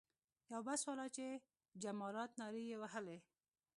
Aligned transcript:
یو 0.53 0.61
بس 0.67 0.81
والا 0.87 1.07
چې 1.15 1.25
جمارات 1.83 2.31
نارې 2.41 2.63
یې 2.71 2.75
وهلې. 2.81 3.17